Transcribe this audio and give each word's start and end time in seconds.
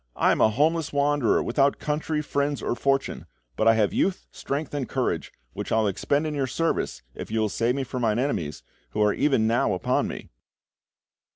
I 0.15 0.31
am 0.31 0.41
a 0.41 0.49
homeless 0.49 0.91
wanderer, 0.91 1.43
without 1.43 1.77
country, 1.77 2.23
friends, 2.23 2.63
or 2.63 2.73
fortune, 2.73 3.27
but 3.55 3.67
I 3.67 3.75
have 3.75 3.93
youth, 3.93 4.25
strength, 4.31 4.73
and 4.73 4.89
courage, 4.89 5.31
which 5.53 5.71
I 5.71 5.75
will 5.77 5.87
expend 5.89 6.25
in 6.25 6.33
your 6.33 6.47
service 6.47 7.03
if 7.13 7.29
you 7.29 7.39
will 7.39 7.49
save 7.49 7.75
me 7.75 7.83
from 7.83 8.01
my 8.01 8.13
enemies, 8.13 8.63
who 8.93 9.03
are 9.03 9.13
even 9.13 9.45
now 9.45 9.73
upon 9.73 10.07
me!" 10.07 10.31